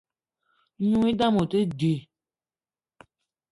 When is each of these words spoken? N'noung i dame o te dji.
N'noung 0.79 1.07
i 1.11 1.13
dame 1.19 1.39
o 1.43 1.45
te 1.51 1.59
dji. 1.79 1.93